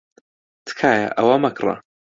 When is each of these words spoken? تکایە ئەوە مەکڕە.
تکایە 0.65 1.07
ئەوە 1.15 1.35
مەکڕە. 1.43 1.75